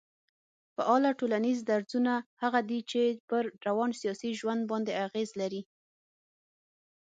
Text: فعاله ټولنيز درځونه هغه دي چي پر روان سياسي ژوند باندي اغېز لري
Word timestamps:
فعاله 0.75 1.11
ټولنيز 1.19 1.57
درځونه 1.71 2.13
هغه 2.41 2.59
دي 2.69 2.79
چي 2.91 3.03
پر 3.29 3.43
روان 3.67 3.91
سياسي 4.01 4.29
ژوند 4.39 4.61
باندي 4.71 4.93
اغېز 5.05 5.29
لري 5.41 5.61